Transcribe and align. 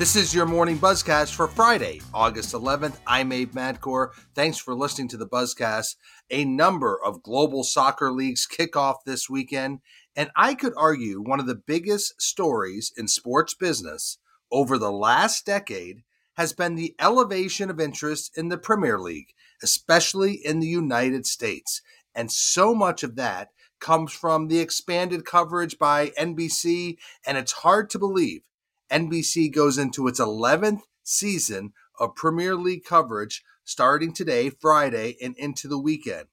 This 0.00 0.16
is 0.16 0.32
your 0.32 0.46
morning 0.46 0.78
buzzcast 0.78 1.34
for 1.34 1.46
Friday, 1.46 2.00
August 2.14 2.54
11th. 2.54 2.96
I'm 3.06 3.32
Abe 3.32 3.52
Madkour. 3.52 4.12
Thanks 4.34 4.56
for 4.56 4.74
listening 4.74 5.08
to 5.08 5.18
the 5.18 5.28
buzzcast. 5.28 5.96
A 6.30 6.46
number 6.46 6.98
of 7.04 7.22
global 7.22 7.64
soccer 7.64 8.10
leagues 8.10 8.46
kick 8.46 8.76
off 8.76 9.04
this 9.04 9.28
weekend, 9.28 9.80
and 10.16 10.30
I 10.34 10.54
could 10.54 10.72
argue 10.74 11.20
one 11.20 11.38
of 11.38 11.46
the 11.46 11.54
biggest 11.54 12.18
stories 12.18 12.94
in 12.96 13.08
sports 13.08 13.52
business 13.52 14.16
over 14.50 14.78
the 14.78 14.90
last 14.90 15.44
decade 15.44 16.02
has 16.38 16.54
been 16.54 16.76
the 16.76 16.94
elevation 16.98 17.68
of 17.68 17.78
interest 17.78 18.32
in 18.38 18.48
the 18.48 18.56
Premier 18.56 18.98
League, 18.98 19.34
especially 19.62 20.32
in 20.32 20.60
the 20.60 20.66
United 20.66 21.26
States. 21.26 21.82
And 22.14 22.32
so 22.32 22.74
much 22.74 23.02
of 23.02 23.16
that 23.16 23.50
comes 23.80 24.12
from 24.14 24.48
the 24.48 24.60
expanded 24.60 25.26
coverage 25.26 25.78
by 25.78 26.08
NBC, 26.18 26.96
and 27.26 27.36
it's 27.36 27.52
hard 27.52 27.90
to 27.90 27.98
believe 27.98 28.40
NBC 28.90 29.52
goes 29.52 29.76
into 29.78 30.08
its 30.08 30.20
11th 30.20 30.82
season 31.02 31.72
of 31.98 32.14
Premier 32.14 32.56
League 32.56 32.84
coverage 32.84 33.42
starting 33.64 34.12
today, 34.12 34.50
Friday, 34.50 35.16
and 35.22 35.34
into 35.36 35.68
the 35.68 35.78
weekend. 35.78 36.26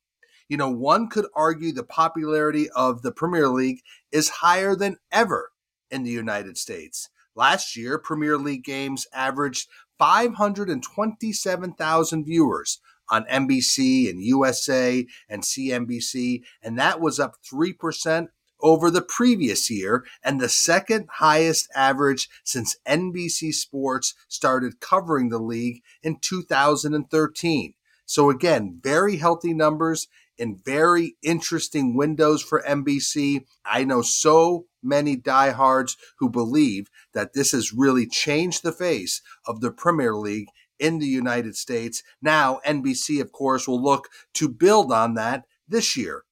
You 0.50 0.58
know, 0.58 0.70
one 0.70 1.10
could 1.10 1.28
argue 1.36 1.74
the 1.74 1.84
popularity 1.84 2.70
of 2.70 3.02
the 3.02 3.12
Premier 3.12 3.50
League 3.50 3.82
is 4.12 4.30
higher 4.30 4.76
than 4.76 4.98
ever 5.12 5.52
in 5.92 6.04
the 6.04 6.12
United 6.12 6.58
States. 6.58 7.10
Last 7.36 7.76
year, 7.76 8.00
Premier 8.00 8.38
League 8.38 8.64
games 8.64 9.06
averaged 9.14 9.68
527,000 10.00 12.26
viewers 12.26 12.80
on 13.10 13.26
NBC 13.26 14.10
and 14.10 14.22
USA 14.22 15.06
and 15.30 15.44
CNBC, 15.44 16.42
and 16.64 16.80
that 16.80 17.00
was 17.00 17.20
up 17.20 17.36
3% 17.52 18.28
over 18.62 18.90
the 18.90 19.02
previous 19.02 19.70
year 19.70 20.06
and 20.24 20.40
the 20.40 20.50
second 20.50 21.08
highest 21.16 21.70
average 21.76 22.30
since 22.44 22.78
NBC 22.88 23.54
Sports 23.54 24.14
started 24.28 24.80
covering 24.80 25.30
the 25.30 25.40
league 25.40 25.82
in 26.02 26.18
2013. 26.20 27.74
So, 28.06 28.30
again, 28.30 28.80
very 28.82 29.18
healthy 29.18 29.54
numbers 29.54 30.08
in 30.38 30.60
very 30.64 31.18
interesting 31.22 31.96
windows 31.96 32.42
for 32.42 32.62
NBC. 32.62 33.46
I 33.66 33.84
know 33.84 34.02
so 34.02 34.66
many 34.84 35.16
diehards 35.16 35.98
who 36.20 36.30
believe 36.30 36.90
that 37.14 37.34
this 37.34 37.52
has 37.52 37.74
really 37.74 38.08
changed 38.08 38.64
the 38.64 38.72
face 38.72 39.22
of 39.46 39.62
the 39.62 39.72
Premier 39.72 40.16
League 40.16 40.48
in 40.80 41.00
the 41.00 41.08
United 41.08 41.56
States. 41.56 42.04
Now, 42.22 42.60
NBC, 42.66 43.20
of 43.20 43.32
course, 43.32 43.68
will 43.68 43.82
look 43.82 44.10
to 44.36 44.48
build 44.48 44.92
on 44.92 45.16
that 45.16 45.46
this 45.68 45.98
year. 45.98 46.24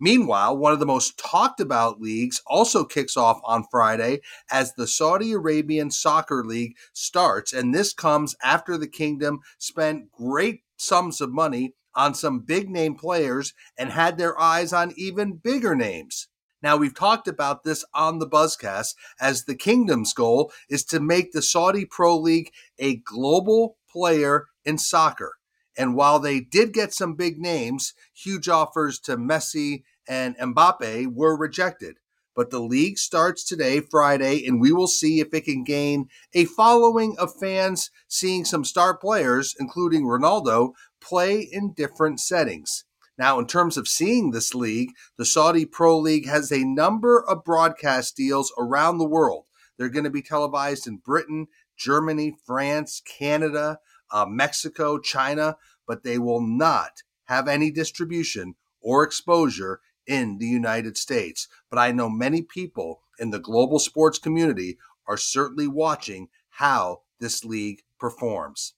Meanwhile, 0.00 0.56
one 0.56 0.72
of 0.72 0.80
the 0.80 0.86
most 0.86 1.18
talked 1.18 1.60
about 1.60 2.00
leagues 2.00 2.40
also 2.46 2.84
kicks 2.84 3.18
off 3.18 3.38
on 3.44 3.66
Friday 3.70 4.20
as 4.50 4.72
the 4.72 4.86
Saudi 4.86 5.32
Arabian 5.32 5.90
Soccer 5.90 6.42
League 6.42 6.76
starts. 6.94 7.52
And 7.52 7.74
this 7.74 7.92
comes 7.92 8.34
after 8.42 8.78
the 8.78 8.88
kingdom 8.88 9.40
spent 9.58 10.10
great 10.10 10.62
sums 10.78 11.20
of 11.20 11.30
money 11.30 11.74
on 11.94 12.14
some 12.14 12.40
big 12.40 12.70
name 12.70 12.94
players 12.94 13.52
and 13.76 13.90
had 13.90 14.16
their 14.16 14.40
eyes 14.40 14.72
on 14.72 14.94
even 14.96 15.34
bigger 15.34 15.74
names. 15.74 16.28
Now, 16.62 16.76
we've 16.76 16.94
talked 16.94 17.28
about 17.28 17.64
this 17.64 17.84
on 17.94 18.18
the 18.18 18.28
Buzzcast 18.28 18.94
as 19.20 19.44
the 19.44 19.54
kingdom's 19.54 20.12
goal 20.12 20.52
is 20.68 20.84
to 20.86 21.00
make 21.00 21.32
the 21.32 21.42
Saudi 21.42 21.84
Pro 21.84 22.16
League 22.16 22.52
a 22.78 22.96
global 22.96 23.76
player 23.90 24.46
in 24.64 24.78
soccer. 24.78 25.36
And 25.76 25.94
while 25.94 26.18
they 26.18 26.40
did 26.40 26.74
get 26.74 26.92
some 26.92 27.14
big 27.14 27.38
names, 27.38 27.94
huge 28.12 28.48
offers 28.48 28.98
to 29.00 29.16
Messi 29.16 29.82
and 30.10 30.36
Mbappe 30.38 31.14
were 31.14 31.36
rejected. 31.36 31.98
But 32.34 32.50
the 32.50 32.60
league 32.60 32.98
starts 32.98 33.44
today, 33.44 33.80
Friday, 33.80 34.44
and 34.44 34.60
we 34.60 34.72
will 34.72 34.88
see 34.88 35.20
if 35.20 35.32
it 35.32 35.44
can 35.44 35.62
gain 35.62 36.08
a 36.34 36.46
following 36.46 37.14
of 37.16 37.38
fans 37.38 37.90
seeing 38.08 38.44
some 38.44 38.64
star 38.64 38.96
players, 38.96 39.54
including 39.60 40.04
Ronaldo, 40.04 40.72
play 41.00 41.40
in 41.40 41.74
different 41.74 42.18
settings. 42.18 42.84
Now, 43.16 43.38
in 43.38 43.46
terms 43.46 43.76
of 43.76 43.86
seeing 43.86 44.30
this 44.30 44.52
league, 44.54 44.90
the 45.16 45.24
Saudi 45.24 45.64
Pro 45.64 45.96
League 45.98 46.26
has 46.26 46.50
a 46.50 46.64
number 46.64 47.22
of 47.22 47.44
broadcast 47.44 48.16
deals 48.16 48.52
around 48.58 48.98
the 48.98 49.08
world. 49.08 49.44
They're 49.78 49.88
going 49.88 50.04
to 50.04 50.10
be 50.10 50.22
televised 50.22 50.88
in 50.88 50.96
Britain, 50.96 51.46
Germany, 51.76 52.34
France, 52.44 53.00
Canada, 53.06 53.78
uh, 54.10 54.26
Mexico, 54.26 54.98
China, 54.98 55.56
but 55.86 56.02
they 56.02 56.18
will 56.18 56.40
not 56.40 57.02
have 57.26 57.46
any 57.46 57.70
distribution 57.70 58.54
or 58.80 59.04
exposure 59.04 59.80
in 60.10 60.38
the 60.38 60.46
United 60.46 60.98
States. 60.98 61.46
But 61.70 61.78
I 61.78 61.92
know 61.92 62.10
many 62.10 62.42
people 62.42 63.02
in 63.20 63.30
the 63.30 63.38
global 63.38 63.78
sports 63.78 64.18
community 64.18 64.76
are 65.06 65.16
certainly 65.16 65.68
watching 65.68 66.28
how 66.48 67.02
this 67.20 67.44
league 67.44 67.82
performs. 67.98 68.74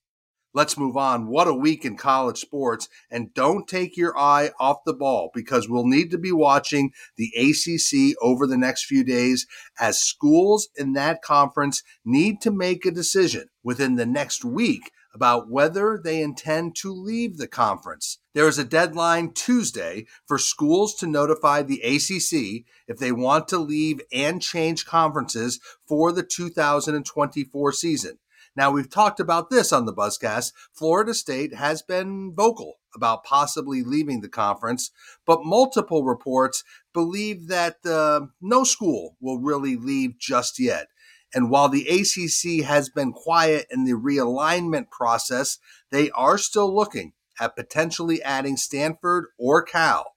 Let's 0.55 0.77
move 0.77 0.99
on. 0.99 1.29
What 1.29 1.49
a 1.49 1.55
week 1.55 1.87
in 1.87 1.97
college 1.97 2.39
sports. 2.39 2.91
And 3.11 3.33
don't 3.33 3.67
take 3.67 3.97
your 3.97 4.17
eye 4.19 4.51
off 4.61 4.85
the 4.85 4.93
ball 4.93 5.31
because 5.35 5.67
we'll 5.67 5.87
need 5.87 6.11
to 6.11 6.19
be 6.19 6.33
watching 6.33 6.93
the 7.17 7.33
ACC 7.35 8.15
over 8.21 8.47
the 8.47 8.59
next 8.59 8.85
few 8.85 9.03
days 9.03 9.47
as 9.81 10.03
schools 10.03 10.69
in 10.77 10.93
that 10.93 11.23
conference 11.23 11.83
need 12.05 12.43
to 12.43 12.51
make 12.51 12.85
a 12.85 12.91
decision 12.91 13.49
within 13.63 13.95
the 13.95 14.05
next 14.05 14.45
week 14.45 14.91
about 15.15 15.51
whether 15.51 16.01
they 16.03 16.21
intend 16.21 16.75
to 16.77 16.93
leave 16.93 17.37
the 17.37 17.49
conference. 17.49 18.19
There 18.35 18.49
is 18.49 18.59
a 18.59 18.65
deadline 18.65 19.33
Tuesday 19.33 20.07
for 20.27 20.39
schools 20.39 20.95
to 20.97 21.07
notify 21.07 21.63
the 21.63 21.81
ACC 21.83 22.65
if 22.89 22.99
they 22.99 23.13
want 23.13 23.49
to 23.49 23.59
leave 23.59 24.01
and 24.13 24.41
change 24.41 24.87
conferences 24.87 25.61
for 25.87 26.13
the 26.13 26.23
2024 26.23 27.73
season. 27.73 28.19
Now, 28.55 28.71
we've 28.71 28.91
talked 28.91 29.19
about 29.19 29.49
this 29.49 29.73
on 29.73 29.87
the 29.87 29.95
Buzzcast. 29.95 30.53
Florida 30.73 31.15
State 31.15 31.55
has 31.55 31.81
been 31.81 32.35
vocal 32.35 32.75
about 32.95 33.25
possibly 33.25 33.83
leaving 33.83 34.21
the 34.21 34.29
conference, 34.29 34.91
but 35.25 35.45
multiple 35.45 36.05
reports 36.05 36.63
believe 36.93 37.49
that 37.49 37.77
uh, 37.87 38.27
no 38.43 38.65
school 38.65 39.17
will 39.21 39.39
really 39.39 39.77
leave 39.77 40.19
just 40.19 40.59
yet. 40.59 40.89
And 41.35 41.51
while 41.51 41.69
the 41.69 41.89
ACC 41.89 42.65
has 42.65 42.91
been 42.91 43.13
quiet 43.13 43.67
in 43.71 43.85
the 43.85 43.93
realignment 43.93 44.91
process, 44.91 45.59
they 45.91 46.11
are 46.11 46.37
still 46.37 46.75
looking 46.75 47.13
at 47.41 47.57
potentially 47.57 48.23
adding 48.23 48.57
Stanford 48.57 49.27
or 49.39 49.63
Cal. 49.63 50.13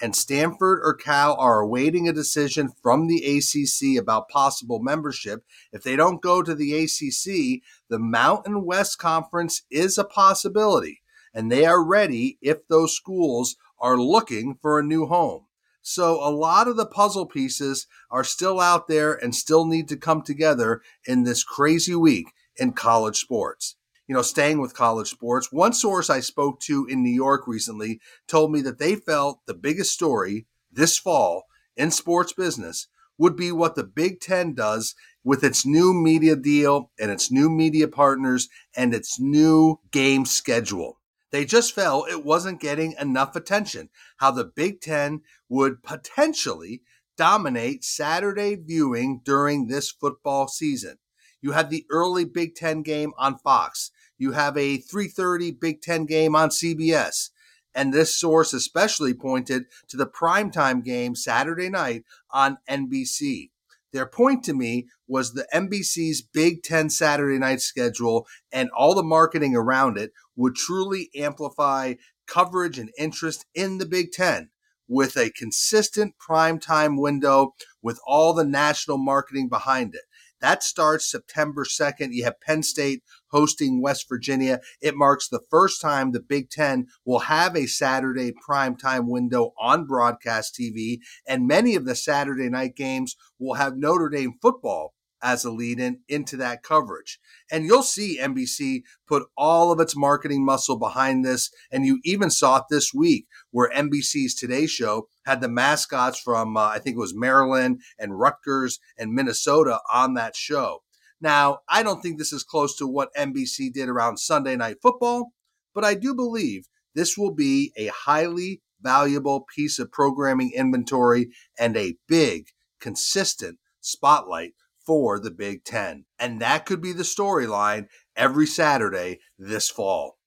And 0.00 0.14
Stanford 0.14 0.80
or 0.82 0.94
Cal 0.94 1.34
are 1.36 1.60
awaiting 1.60 2.06
a 2.06 2.12
decision 2.12 2.70
from 2.82 3.06
the 3.06 3.24
ACC 3.24 3.98
about 3.98 4.28
possible 4.28 4.78
membership. 4.78 5.44
If 5.72 5.82
they 5.82 5.96
don't 5.96 6.20
go 6.20 6.42
to 6.42 6.54
the 6.54 6.74
ACC, 6.74 7.62
the 7.88 7.98
Mountain 7.98 8.64
West 8.64 8.98
Conference 8.98 9.62
is 9.70 9.96
a 9.96 10.04
possibility. 10.04 11.00
And 11.32 11.50
they 11.50 11.64
are 11.64 11.82
ready 11.82 12.38
if 12.42 12.66
those 12.68 12.94
schools 12.94 13.56
are 13.78 13.96
looking 13.96 14.58
for 14.60 14.78
a 14.78 14.84
new 14.84 15.06
home. 15.06 15.45
So 15.88 16.14
a 16.20 16.34
lot 16.34 16.66
of 16.66 16.76
the 16.76 16.84
puzzle 16.84 17.26
pieces 17.26 17.86
are 18.10 18.24
still 18.24 18.58
out 18.58 18.88
there 18.88 19.12
and 19.12 19.32
still 19.32 19.64
need 19.64 19.86
to 19.90 19.96
come 19.96 20.20
together 20.20 20.82
in 21.06 21.22
this 21.22 21.44
crazy 21.44 21.94
week 21.94 22.32
in 22.56 22.72
college 22.72 23.18
sports. 23.18 23.76
You 24.08 24.16
know, 24.16 24.22
staying 24.22 24.60
with 24.60 24.74
college 24.74 25.08
sports, 25.08 25.52
one 25.52 25.72
source 25.72 26.10
I 26.10 26.18
spoke 26.18 26.58
to 26.62 26.86
in 26.86 27.04
New 27.04 27.14
York 27.14 27.46
recently 27.46 28.00
told 28.26 28.50
me 28.50 28.62
that 28.62 28.80
they 28.80 28.96
felt 28.96 29.46
the 29.46 29.54
biggest 29.54 29.92
story 29.92 30.46
this 30.72 30.98
fall 30.98 31.44
in 31.76 31.92
sports 31.92 32.32
business 32.32 32.88
would 33.16 33.36
be 33.36 33.52
what 33.52 33.76
the 33.76 33.84
Big 33.84 34.18
Ten 34.18 34.54
does 34.54 34.96
with 35.22 35.44
its 35.44 35.64
new 35.64 35.94
media 35.94 36.34
deal 36.34 36.90
and 36.98 37.12
its 37.12 37.30
new 37.30 37.48
media 37.48 37.86
partners 37.86 38.48
and 38.76 38.92
its 38.92 39.20
new 39.20 39.78
game 39.92 40.26
schedule. 40.26 40.98
They 41.36 41.44
just 41.44 41.74
felt 41.74 42.08
it 42.08 42.24
wasn't 42.24 42.62
getting 42.62 42.94
enough 42.98 43.36
attention. 43.36 43.90
How 44.16 44.30
the 44.30 44.42
Big 44.42 44.80
Ten 44.80 45.20
would 45.50 45.82
potentially 45.82 46.80
dominate 47.18 47.84
Saturday 47.84 48.54
viewing 48.54 49.20
during 49.22 49.66
this 49.66 49.90
football 49.90 50.48
season. 50.48 50.96
You 51.42 51.52
have 51.52 51.68
the 51.68 51.84
early 51.90 52.24
Big 52.24 52.54
Ten 52.54 52.80
game 52.80 53.12
on 53.18 53.36
Fox. 53.36 53.90
You 54.16 54.32
have 54.32 54.56
a 54.56 54.78
3:30 54.78 55.50
Big 55.50 55.82
Ten 55.82 56.06
game 56.06 56.34
on 56.34 56.48
CBS. 56.48 57.28
And 57.74 57.92
this 57.92 58.18
source 58.18 58.54
especially 58.54 59.12
pointed 59.12 59.66
to 59.88 59.98
the 59.98 60.06
primetime 60.06 60.82
game 60.82 61.14
Saturday 61.14 61.68
night 61.68 62.04
on 62.30 62.56
NBC. 62.66 63.50
Their 63.96 64.04
point 64.04 64.44
to 64.44 64.52
me 64.52 64.88
was 65.08 65.32
the 65.32 65.46
NBC's 65.54 66.20
Big 66.20 66.62
Ten 66.62 66.90
Saturday 66.90 67.38
night 67.38 67.62
schedule 67.62 68.26
and 68.52 68.68
all 68.76 68.94
the 68.94 69.02
marketing 69.02 69.56
around 69.56 69.96
it 69.96 70.12
would 70.36 70.54
truly 70.54 71.08
amplify 71.16 71.94
coverage 72.26 72.78
and 72.78 72.90
interest 72.98 73.46
in 73.54 73.78
the 73.78 73.86
Big 73.86 74.12
Ten 74.12 74.50
with 74.86 75.16
a 75.16 75.30
consistent 75.30 76.16
primetime 76.18 77.00
window 77.00 77.54
with 77.80 77.98
all 78.06 78.34
the 78.34 78.44
national 78.44 78.98
marketing 78.98 79.48
behind 79.48 79.94
it. 79.94 80.02
That 80.42 80.62
starts 80.62 81.10
September 81.10 81.64
2nd. 81.64 82.12
You 82.12 82.24
have 82.24 82.38
Penn 82.42 82.62
State 82.62 83.02
hosting 83.30 83.80
West 83.80 84.08
Virginia. 84.08 84.60
It 84.80 84.96
marks 84.96 85.28
the 85.28 85.42
first 85.50 85.80
time 85.80 86.12
the 86.12 86.20
Big 86.20 86.50
Ten 86.50 86.86
will 87.04 87.20
have 87.20 87.56
a 87.56 87.66
Saturday 87.66 88.32
primetime 88.32 89.08
window 89.08 89.52
on 89.58 89.86
broadcast 89.86 90.56
TV, 90.58 90.98
and 91.26 91.46
many 91.46 91.74
of 91.74 91.84
the 91.84 91.94
Saturday 91.94 92.48
night 92.48 92.76
games 92.76 93.16
will 93.38 93.54
have 93.54 93.76
Notre 93.76 94.08
Dame 94.08 94.34
football 94.40 94.94
as 95.22 95.44
a 95.44 95.50
lead 95.50 95.80
in 95.80 95.98
into 96.08 96.36
that 96.36 96.62
coverage. 96.62 97.18
And 97.50 97.64
you'll 97.64 97.82
see 97.82 98.18
NBC 98.20 98.82
put 99.08 99.24
all 99.36 99.72
of 99.72 99.80
its 99.80 99.96
marketing 99.96 100.44
muscle 100.44 100.78
behind 100.78 101.24
this. 101.24 101.50
And 101.70 101.86
you 101.86 102.00
even 102.04 102.30
saw 102.30 102.58
it 102.58 102.64
this 102.70 102.92
week 102.94 103.26
where 103.50 103.70
NBC's 103.70 104.34
Today 104.34 104.66
Show 104.66 105.08
had 105.24 105.40
the 105.40 105.48
mascots 105.48 106.20
from, 106.20 106.56
uh, 106.56 106.68
I 106.68 106.78
think 106.78 106.96
it 106.96 107.00
was 107.00 107.14
Maryland 107.14 107.80
and 107.98 108.18
Rutgers 108.18 108.78
and 108.98 109.12
Minnesota 109.12 109.80
on 109.92 110.14
that 110.14 110.36
show. 110.36 110.82
Now, 111.20 111.60
I 111.68 111.82
don't 111.82 112.00
think 112.00 112.18
this 112.18 112.32
is 112.32 112.44
close 112.44 112.76
to 112.76 112.86
what 112.86 113.14
NBC 113.14 113.72
did 113.72 113.88
around 113.88 114.18
Sunday 114.18 114.56
Night 114.56 114.76
Football, 114.82 115.32
but 115.74 115.84
I 115.84 115.94
do 115.94 116.14
believe 116.14 116.66
this 116.94 117.16
will 117.16 117.32
be 117.32 117.72
a 117.76 117.86
highly 117.88 118.62
valuable 118.80 119.46
piece 119.54 119.78
of 119.78 119.90
programming 119.90 120.52
inventory 120.54 121.28
and 121.58 121.76
a 121.76 121.96
big, 122.06 122.48
consistent 122.80 123.58
spotlight 123.80 124.52
for 124.86 125.18
the 125.18 125.30
Big 125.30 125.64
Ten. 125.64 126.04
And 126.18 126.40
that 126.40 126.66
could 126.66 126.80
be 126.80 126.92
the 126.92 127.02
storyline 127.02 127.86
every 128.14 128.46
Saturday 128.46 129.18
this 129.38 129.68
fall. 129.68 130.18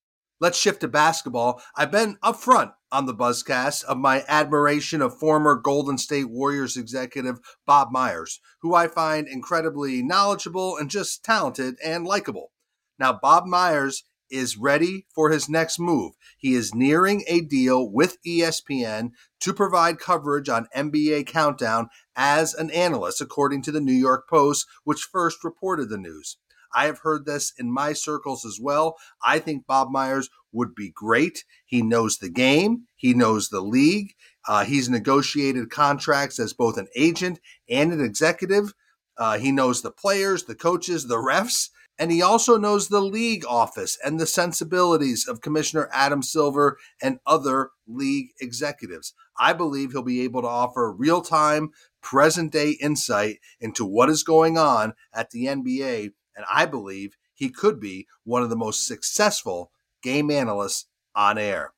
Let's 0.42 0.58
shift 0.58 0.80
to 0.82 0.88
basketball. 0.88 1.62
I've 1.76 1.92
been 1.92 2.18
upfront 2.24 2.72
on 2.94 3.06
the 3.06 3.14
Buzzcast 3.14 3.84
of 3.84 3.98
my 3.98 4.24
admiration 4.26 5.02
of 5.02 5.20
former 5.20 5.56
Golden 5.56 5.98
State 5.98 6.30
Warriors 6.30 6.78
executive 6.78 7.40
Bob 7.66 7.92
Myers, 7.92 8.40
who 8.62 8.74
I 8.74 8.88
find 8.88 9.28
incredibly 9.28 10.02
knowledgeable 10.02 10.78
and 10.78 10.90
just 10.90 11.26
talented 11.26 11.76
and 11.84 12.06
likable. 12.06 12.52
Now, 12.98 13.20
Bob 13.22 13.48
Myers 13.48 14.06
is 14.32 14.56
ready 14.56 15.08
for 15.14 15.30
his 15.30 15.50
next 15.50 15.78
move. 15.78 16.14
He 16.38 16.54
is 16.54 16.74
nearing 16.74 17.26
a 17.28 17.42
deal 17.42 17.92
with 17.92 18.18
ESPN 18.26 19.10
to 19.42 19.54
provide 19.54 20.00
coverage 20.00 20.48
on 20.48 20.70
NBA 20.74 21.28
Countdown 21.28 21.90
as 22.16 22.54
an 22.54 22.72
analyst, 22.72 23.20
according 23.20 23.62
to 23.64 23.74
the 23.74 23.82
New 23.82 23.92
York 23.92 24.30
Post, 24.30 24.68
which 24.86 25.10
first 25.12 25.44
reported 25.44 25.90
the 25.90 25.98
news. 25.98 26.38
I 26.74 26.86
have 26.86 27.00
heard 27.00 27.26
this 27.26 27.54
in 27.58 27.72
my 27.72 27.94
circles 27.94 28.46
as 28.46 28.60
well. 28.62 28.98
I 29.24 29.40
think 29.40 29.66
Bob 29.66 29.92
Myers 29.92 30.30
would 30.52 30.76
be 30.76 30.92
great. 30.92 31.44
He 31.66 31.82
knows 31.82 32.18
the 32.18 32.30
game, 32.30 32.86
he 32.96 33.14
knows 33.14 33.50
the 33.50 33.62
league. 33.62 34.14
Uh, 34.48 34.66
he's 34.66 34.90
negotiated 34.90 35.70
contracts 35.70 36.40
as 36.40 36.54
both 36.54 36.78
an 36.78 36.88
agent 36.96 37.40
and 37.70 37.92
an 37.92 38.02
executive. 38.02 38.74
Uh, 39.18 39.38
he 39.38 39.52
knows 39.52 39.82
the 39.82 39.92
players, 39.92 40.46
the 40.46 40.56
coaches, 40.56 41.08
the 41.08 41.18
refs. 41.18 41.70
And 42.00 42.14
he 42.14 42.22
also 42.22 42.58
knows 42.58 42.88
the 42.88 43.02
league 43.02 43.44
office 43.46 43.98
and 44.04 44.18
the 44.18 44.26
sensibilities 44.26 45.28
of 45.28 45.42
Commissioner 45.42 45.90
Adam 45.92 46.24
Silver 46.24 46.78
and 47.02 47.20
other 47.28 47.72
league 47.86 48.30
executives. 48.40 49.14
I 49.38 49.52
believe 49.52 49.92
he'll 49.92 50.02
be 50.02 50.22
able 50.22 50.42
to 50.42 50.48
offer 50.48 50.94
real 50.94 51.22
time, 51.22 51.72
present 52.02 52.54
day 52.54 52.72
insight 52.72 53.40
into 53.60 53.84
what 53.84 54.10
is 54.10 54.24
going 54.24 54.58
on 54.58 54.94
at 55.14 55.32
the 55.32 55.46
NBA. 55.46 56.12
And 56.40 56.46
I 56.50 56.66
believe 56.66 57.18
he 57.34 57.50
could 57.50 57.82
be 57.82 58.08
one 58.24 58.44
of 58.44 58.50
the 58.50 58.56
most 58.56 58.88
successful 58.88 59.74
game 60.02 60.32
analysts 60.32 60.86
on 61.14 61.38
air. 61.38 61.74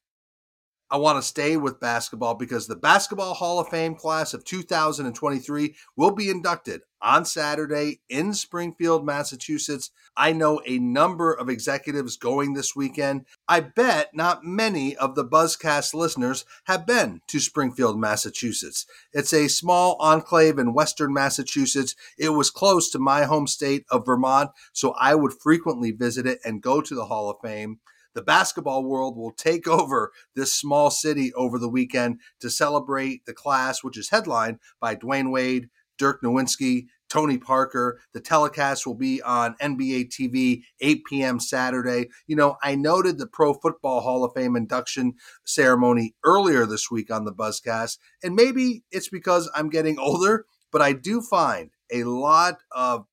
I 0.91 0.97
want 0.97 1.17
to 1.17 1.21
stay 1.21 1.55
with 1.55 1.79
basketball 1.79 2.35
because 2.35 2.67
the 2.67 2.75
Basketball 2.75 3.33
Hall 3.33 3.59
of 3.59 3.69
Fame 3.69 3.95
class 3.95 4.33
of 4.33 4.43
2023 4.43 5.73
will 5.95 6.11
be 6.11 6.29
inducted 6.29 6.81
on 7.01 7.23
Saturday 7.23 8.01
in 8.09 8.33
Springfield, 8.33 9.05
Massachusetts. 9.05 9.91
I 10.17 10.33
know 10.33 10.61
a 10.67 10.79
number 10.79 11.31
of 11.31 11.47
executives 11.47 12.17
going 12.17 12.53
this 12.53 12.75
weekend. 12.75 13.25
I 13.47 13.61
bet 13.61 14.09
not 14.13 14.43
many 14.43 14.97
of 14.97 15.15
the 15.15 15.23
Buzzcast 15.23 15.93
listeners 15.93 16.43
have 16.65 16.85
been 16.85 17.21
to 17.29 17.39
Springfield, 17.39 17.97
Massachusetts. 17.97 18.85
It's 19.13 19.31
a 19.31 19.47
small 19.47 19.95
enclave 20.01 20.59
in 20.59 20.73
western 20.73 21.13
Massachusetts. 21.13 21.95
It 22.17 22.31
was 22.31 22.51
close 22.51 22.89
to 22.91 22.99
my 22.99 23.23
home 23.23 23.47
state 23.47 23.85
of 23.89 24.05
Vermont, 24.05 24.51
so 24.73 24.91
I 24.99 25.15
would 25.15 25.31
frequently 25.41 25.91
visit 25.91 26.27
it 26.27 26.39
and 26.43 26.61
go 26.61 26.81
to 26.81 26.95
the 26.95 27.05
Hall 27.05 27.29
of 27.29 27.37
Fame 27.41 27.79
the 28.13 28.21
basketball 28.21 28.83
world 28.83 29.17
will 29.17 29.31
take 29.31 29.67
over 29.67 30.11
this 30.35 30.53
small 30.53 30.91
city 30.91 31.33
over 31.33 31.57
the 31.57 31.69
weekend 31.69 32.19
to 32.39 32.49
celebrate 32.49 33.25
the 33.25 33.33
class, 33.33 33.83
which 33.83 33.97
is 33.97 34.09
headlined 34.09 34.59
by 34.79 34.95
Dwyane 34.95 35.31
Wade, 35.31 35.69
Dirk 35.97 36.21
Nowitzki, 36.23 36.87
Tony 37.09 37.37
Parker. 37.37 37.99
The 38.13 38.21
telecast 38.21 38.87
will 38.87 38.95
be 38.95 39.21
on 39.21 39.55
NBA 39.61 40.09
TV, 40.09 40.61
8 40.79 41.03
p.m. 41.05 41.39
Saturday. 41.39 42.09
You 42.25 42.37
know, 42.37 42.57
I 42.63 42.75
noted 42.75 43.17
the 43.17 43.27
Pro 43.27 43.53
Football 43.53 44.01
Hall 44.01 44.23
of 44.23 44.33
Fame 44.33 44.55
induction 44.55 45.15
ceremony 45.45 46.15
earlier 46.23 46.65
this 46.65 46.89
week 46.89 47.11
on 47.11 47.25
the 47.25 47.33
Buzzcast, 47.33 47.97
and 48.23 48.33
maybe 48.33 48.83
it's 48.91 49.09
because 49.09 49.51
I'm 49.53 49.69
getting 49.69 49.99
older, 49.99 50.45
but 50.71 50.81
I 50.81 50.93
do 50.93 51.21
find 51.21 51.71
a 51.91 52.05
lot 52.05 52.59
of 52.71 53.05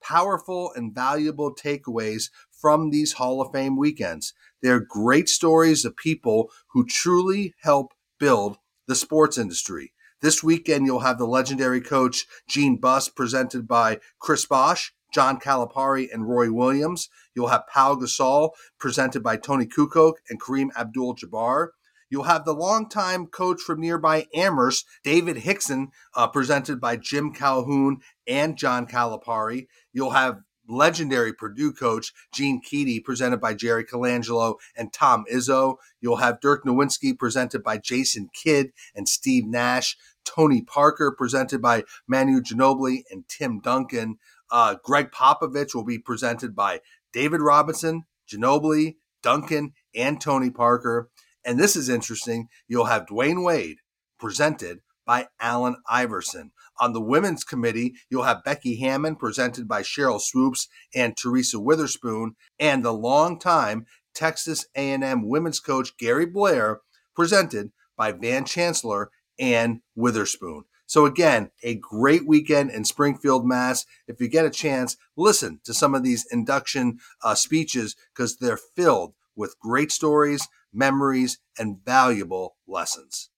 powerful 0.00 0.70
and 0.76 0.94
valuable 0.94 1.54
takeaways 1.54 2.30
from 2.64 2.88
these 2.88 3.12
Hall 3.12 3.42
of 3.42 3.52
Fame 3.52 3.76
weekends. 3.76 4.32
They're 4.62 4.80
great 4.80 5.28
stories 5.28 5.84
of 5.84 5.98
people 5.98 6.50
who 6.68 6.86
truly 6.86 7.52
help 7.60 7.92
build 8.18 8.56
the 8.88 8.94
sports 8.94 9.36
industry. 9.36 9.92
This 10.22 10.42
weekend, 10.42 10.86
you'll 10.86 11.00
have 11.00 11.18
the 11.18 11.26
legendary 11.26 11.82
coach 11.82 12.24
Gene 12.48 12.80
Bess 12.80 13.10
presented 13.10 13.68
by 13.68 14.00
Chris 14.18 14.46
Bosh, 14.46 14.94
John 15.12 15.38
Calipari, 15.38 16.08
and 16.10 16.26
Roy 16.26 16.50
Williams. 16.50 17.10
You'll 17.34 17.48
have 17.48 17.66
Pau 17.70 17.96
Gasol 17.96 18.52
presented 18.78 19.22
by 19.22 19.36
Toni 19.36 19.66
Kukoc 19.66 20.14
and 20.30 20.40
Kareem 20.40 20.70
Abdul 20.74 21.16
Jabbar. 21.16 21.68
You'll 22.08 22.22
have 22.22 22.46
the 22.46 22.54
longtime 22.54 23.26
coach 23.26 23.60
from 23.60 23.82
nearby 23.82 24.26
Amherst, 24.34 24.86
David 25.02 25.36
Hixon, 25.36 25.88
uh, 26.14 26.28
presented 26.28 26.80
by 26.80 26.96
Jim 26.96 27.34
Calhoun 27.34 27.98
and 28.26 28.56
John 28.56 28.86
Calipari. 28.86 29.66
You'll 29.92 30.12
have 30.12 30.38
legendary 30.68 31.32
Purdue 31.32 31.72
coach 31.72 32.12
Gene 32.32 32.60
Keady, 32.62 33.02
presented 33.02 33.40
by 33.40 33.54
Jerry 33.54 33.84
Colangelo 33.84 34.56
and 34.76 34.92
Tom 34.92 35.24
Izzo. 35.32 35.76
You'll 36.00 36.16
have 36.16 36.40
Dirk 36.40 36.64
Nowitzki, 36.64 37.18
presented 37.18 37.62
by 37.62 37.78
Jason 37.78 38.28
Kidd 38.32 38.72
and 38.94 39.08
Steve 39.08 39.46
Nash. 39.46 39.96
Tony 40.24 40.62
Parker, 40.62 41.14
presented 41.16 41.60
by 41.60 41.84
Manu 42.08 42.40
Ginobili 42.40 43.02
and 43.10 43.28
Tim 43.28 43.60
Duncan. 43.60 44.16
Uh, 44.50 44.76
Gregg 44.82 45.10
Popovich 45.10 45.74
will 45.74 45.84
be 45.84 45.98
presented 45.98 46.54
by 46.56 46.80
David 47.12 47.40
Robinson, 47.40 48.04
Ginobili, 48.26 48.96
Duncan, 49.22 49.72
and 49.94 50.20
Tony 50.20 50.50
Parker. 50.50 51.10
And 51.44 51.58
this 51.58 51.76
is 51.76 51.88
interesting. 51.88 52.48
You'll 52.66 52.86
have 52.86 53.06
Dwyane 53.06 53.44
Wade 53.44 53.78
presented 54.18 54.80
by 55.06 55.28
Allen 55.40 55.76
Iverson. 55.88 56.52
On 56.78 56.92
the 56.92 57.00
women's 57.00 57.44
committee, 57.44 57.94
you'll 58.10 58.24
have 58.24 58.44
Becky 58.44 58.76
Hammon, 58.76 59.16
presented 59.16 59.68
by 59.68 59.82
Sheryl 59.82 60.20
Swoopes 60.20 60.68
and 60.94 61.16
Teresa 61.16 61.58
Weatherspoon, 61.58 62.30
and 62.58 62.84
the 62.84 62.92
longtime 62.92 63.86
Texas 64.14 64.66
A&M 64.74 65.28
women's 65.28 65.60
coach 65.60 65.96
Gary 65.96 66.26
Blair, 66.26 66.80
presented 67.14 67.72
by 67.96 68.12
Van 68.12 68.44
Chancellor 68.44 69.10
and 69.38 69.80
Weatherspoon. 69.96 70.62
So 70.86 71.06
again, 71.06 71.50
a 71.62 71.76
great 71.76 72.26
weekend 72.26 72.70
in 72.70 72.84
Springfield, 72.84 73.46
Mass. 73.46 73.86
If 74.06 74.20
you 74.20 74.28
get 74.28 74.44
a 74.44 74.50
chance, 74.50 74.96
listen 75.16 75.60
to 75.64 75.72
some 75.72 75.94
of 75.94 76.02
these 76.02 76.26
induction 76.30 76.98
uh, 77.22 77.34
speeches 77.34 77.96
because 78.14 78.36
they're 78.36 78.58
filled 78.58 79.14
with 79.34 79.58
great 79.58 79.90
stories, 79.90 80.46
memories, 80.72 81.38
and 81.58 81.78
valuable 81.84 82.56
lessons. 82.68 83.30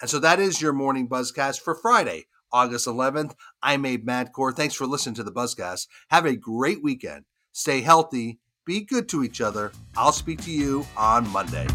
And 0.00 0.10
so 0.10 0.18
that 0.18 0.40
is 0.40 0.60
your 0.60 0.72
morning 0.72 1.08
buzzcast 1.08 1.60
for 1.60 1.74
Friday, 1.74 2.26
August 2.52 2.86
11th. 2.86 3.34
I'm 3.62 3.86
Abe 3.86 4.06
Madkour. 4.06 4.54
Thanks 4.54 4.74
for 4.74 4.86
listening 4.86 5.14
to 5.14 5.24
the 5.24 5.32
buzzcast. 5.32 5.88
Have 6.10 6.26
a 6.26 6.36
great 6.36 6.82
weekend. 6.82 7.24
Stay 7.52 7.80
healthy. 7.80 8.38
Be 8.66 8.82
good 8.82 9.08
to 9.10 9.24
each 9.24 9.40
other. 9.40 9.72
I'll 9.96 10.12
speak 10.12 10.42
to 10.42 10.50
you 10.50 10.86
on 10.96 11.28
Monday. 11.30 11.66